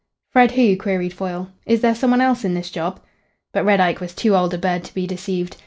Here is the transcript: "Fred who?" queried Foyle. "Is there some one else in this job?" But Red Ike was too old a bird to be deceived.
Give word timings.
"Fred 0.31 0.53
who?" 0.53 0.75
queried 0.77 1.13
Foyle. 1.13 1.51
"Is 1.67 1.81
there 1.81 1.93
some 1.93 2.09
one 2.09 2.21
else 2.21 2.43
in 2.43 2.55
this 2.55 2.71
job?" 2.71 2.99
But 3.53 3.65
Red 3.65 3.79
Ike 3.79 4.01
was 4.01 4.15
too 4.15 4.35
old 4.35 4.51
a 4.55 4.57
bird 4.57 4.83
to 4.85 4.93
be 4.95 5.05
deceived. 5.05 5.57